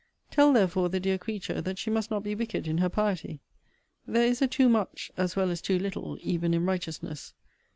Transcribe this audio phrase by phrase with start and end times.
[0.31, 3.39] Tell, therefore, the dear creature that she must not be wicked in her piety.
[4.07, 7.35] There is a too much, as well as too little, even in righteousness.